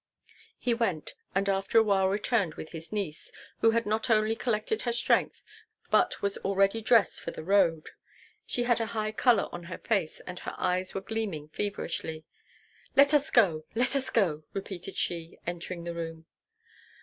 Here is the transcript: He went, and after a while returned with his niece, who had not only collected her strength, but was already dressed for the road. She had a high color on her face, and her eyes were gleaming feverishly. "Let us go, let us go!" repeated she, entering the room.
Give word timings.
He 0.57 0.73
went, 0.73 1.13
and 1.35 1.47
after 1.47 1.77
a 1.77 1.83
while 1.83 2.07
returned 2.09 2.55
with 2.55 2.69
his 2.71 2.91
niece, 2.91 3.31
who 3.59 3.69
had 3.69 3.85
not 3.85 4.09
only 4.09 4.35
collected 4.35 4.81
her 4.81 4.91
strength, 4.91 5.43
but 5.91 6.23
was 6.23 6.39
already 6.39 6.81
dressed 6.81 7.21
for 7.21 7.29
the 7.29 7.43
road. 7.43 7.91
She 8.47 8.63
had 8.63 8.79
a 8.81 8.87
high 8.97 9.11
color 9.11 9.47
on 9.51 9.65
her 9.65 9.77
face, 9.77 10.19
and 10.21 10.39
her 10.39 10.55
eyes 10.57 10.95
were 10.95 11.01
gleaming 11.01 11.49
feverishly. 11.49 12.25
"Let 12.95 13.13
us 13.13 13.29
go, 13.29 13.65
let 13.75 13.95
us 13.95 14.09
go!" 14.09 14.43
repeated 14.53 14.97
she, 14.97 15.37
entering 15.45 15.83
the 15.83 15.93
room. 15.93 16.25